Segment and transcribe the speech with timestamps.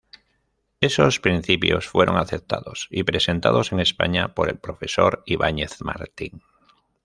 [0.79, 6.41] Esos principios fueron aceptados y presentados en España por el profesor Ibáñez-Martín.